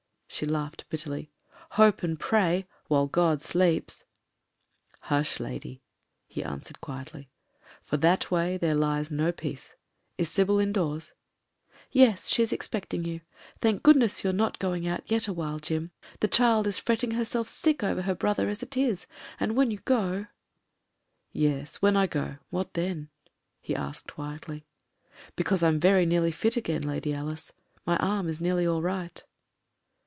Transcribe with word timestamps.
She 0.33 0.45
laughed 0.45 0.85
bitterly. 0.89 1.29
"Hope 1.71 2.01
and 2.03 2.17
pray— 2.19 2.65
^while 2.89 3.11
God 3.11 3.41
sleeps." 3.43 4.05
"Hush, 5.01 5.39
lady!" 5.41 5.83
he 6.25 6.41
answered 6.43 6.79
quietly; 6.81 7.29
"for 7.83 7.97
that 7.97 8.31
way 8.31 8.57
there 8.57 8.73
lies 8.73 9.11
no 9.11 9.31
peace. 9.33 9.75
Is 10.17 10.29
Sybil 10.29 10.57
indoors?" 10.57 11.13
"Yes— 11.91 12.27
she's 12.29 12.53
expecting 12.53 13.03
you. 13.03 13.21
Thank 13.59 13.83
goodness 13.83 14.23
you're 14.23 14.31
not 14.33 14.57
going 14.57 14.87
out 14.87 15.03
yet 15.11 15.27
awhile, 15.27 15.59
Jim; 15.59 15.91
the 16.21 16.27
child 16.29 16.65
is 16.65 16.79
fretting 16.79 17.11
herself 17.11 17.47
sick 17.49 17.83
over 17.83 18.01
her 18.03 18.15
brother 18.15 18.47
as 18.49 18.63
it 18.63 18.75
is— 18.77 19.05
and 19.39 19.55
when 19.55 19.69
you 19.69 19.77
go.... 19.79 20.25
"Yes— 21.33 21.77
^when 21.79 21.95
I 21.97 22.07
go, 22.07 22.37
what 22.49 22.73
then?" 22.73 23.09
he 23.59 23.75
asked 23.75 24.13
quietly. 24.13 24.65
"Because 25.35 25.61
I'm 25.61 25.79
very 25.79 26.05
nearly 26.07 26.31
fit 26.31 26.55
again. 26.57 26.81
Lady 26.83 27.13
Alice. 27.13 27.51
My 27.85 27.97
arm 27.97 28.27
is 28.29 28.39
nearly 28.41 28.65
all 28.65 28.81
right." 28.81 29.23